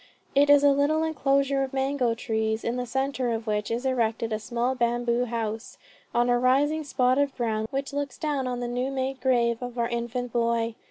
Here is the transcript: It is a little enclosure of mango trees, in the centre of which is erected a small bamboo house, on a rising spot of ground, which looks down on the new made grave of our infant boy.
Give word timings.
It 0.33 0.49
is 0.49 0.63
a 0.63 0.71
little 0.71 1.03
enclosure 1.03 1.61
of 1.61 1.73
mango 1.73 2.15
trees, 2.15 2.63
in 2.63 2.75
the 2.75 2.87
centre 2.87 3.29
of 3.29 3.45
which 3.45 3.69
is 3.69 3.85
erected 3.85 4.33
a 4.33 4.39
small 4.39 4.73
bamboo 4.73 5.25
house, 5.25 5.77
on 6.11 6.27
a 6.27 6.39
rising 6.39 6.83
spot 6.83 7.19
of 7.19 7.37
ground, 7.37 7.67
which 7.69 7.93
looks 7.93 8.17
down 8.17 8.47
on 8.47 8.61
the 8.61 8.67
new 8.67 8.89
made 8.89 9.21
grave 9.21 9.61
of 9.61 9.77
our 9.77 9.89
infant 9.89 10.33
boy. 10.33 10.73